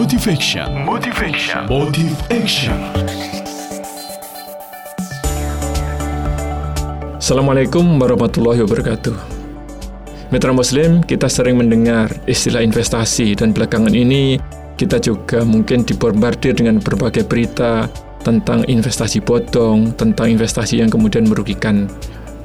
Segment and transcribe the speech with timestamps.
[0.00, 0.64] Motivation.
[0.88, 1.68] Motivation.
[1.68, 2.72] Motive Action.
[7.20, 9.12] Assalamualaikum warahmatullahi wabarakatuh.
[10.32, 14.40] Mitra Muslim, kita sering mendengar istilah investasi dan belakangan ini
[14.80, 17.84] kita juga mungkin dibombardir dengan berbagai berita
[18.24, 21.92] tentang investasi bodong, tentang investasi yang kemudian merugikan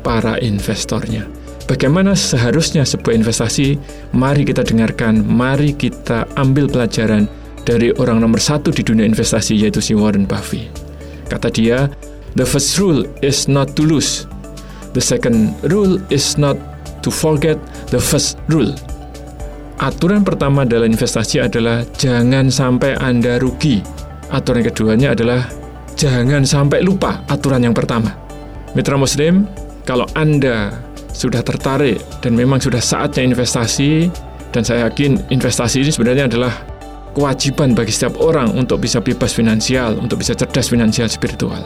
[0.03, 1.23] para investornya.
[1.71, 3.79] Bagaimana seharusnya sebuah investasi?
[4.11, 9.82] Mari kita dengarkan, mari kita ambil pelajaran dari orang nomor satu di dunia investasi yaitu
[9.82, 10.69] si Warren Buffett.
[11.28, 11.89] Kata dia,
[12.38, 14.29] the first rule is not to lose.
[14.93, 16.55] The second rule is not
[17.04, 17.57] to forget
[17.89, 18.71] the first rule.
[19.82, 23.83] Aturan pertama dalam investasi adalah jangan sampai Anda rugi.
[24.32, 25.43] Aturan keduanya adalah
[26.00, 28.16] jangan sampai lupa aturan yang pertama.
[28.71, 29.50] Mitra Muslim,
[29.83, 30.71] kalau Anda
[31.11, 34.11] sudah tertarik dan memang sudah saatnya investasi
[34.52, 36.75] dan saya yakin investasi ini sebenarnya adalah
[37.16, 41.63] kewajiban bagi setiap orang untuk bisa bebas finansial, untuk bisa cerdas finansial spiritual.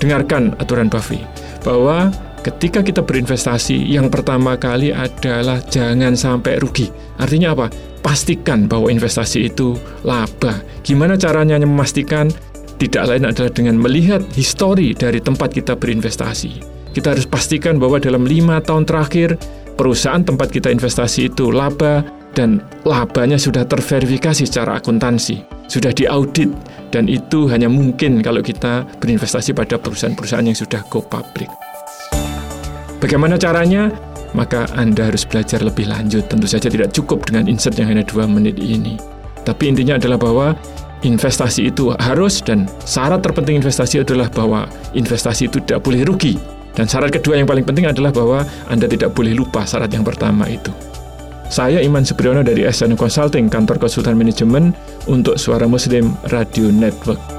[0.00, 1.20] Dengarkan aturan Buffy
[1.62, 2.08] bahwa
[2.40, 6.88] ketika kita berinvestasi yang pertama kali adalah jangan sampai rugi.
[7.20, 7.68] Artinya apa?
[8.00, 10.58] Pastikan bahwa investasi itu laba.
[10.80, 12.32] Gimana caranya memastikan?
[12.76, 18.24] Tidak lain adalah dengan melihat histori dari tempat kita berinvestasi kita harus pastikan bahwa dalam
[18.24, 19.36] lima tahun terakhir
[19.76, 22.00] perusahaan tempat kita investasi itu laba
[22.36, 25.40] dan labanya sudah terverifikasi secara akuntansi,
[25.72, 26.52] sudah diaudit
[26.92, 31.48] dan itu hanya mungkin kalau kita berinvestasi pada perusahaan-perusahaan yang sudah go public.
[33.00, 33.88] Bagaimana caranya?
[34.36, 36.28] Maka Anda harus belajar lebih lanjut.
[36.28, 39.00] Tentu saja tidak cukup dengan insert yang hanya dua menit ini.
[39.48, 40.52] Tapi intinya adalah bahwa
[41.00, 46.36] investasi itu harus dan syarat terpenting investasi adalah bahwa investasi itu tidak boleh rugi
[46.76, 50.44] dan syarat kedua yang paling penting adalah bahwa Anda tidak boleh lupa syarat yang pertama
[50.44, 50.68] itu.
[51.46, 54.74] Saya Iman Supriyono dari SN Consulting, kantor konsultan manajemen
[55.06, 57.35] untuk Suara Muslim Radio Network.